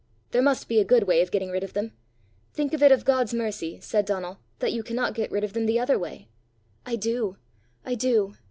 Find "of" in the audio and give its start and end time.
1.21-1.29, 1.63-1.73, 2.91-3.05, 5.43-5.53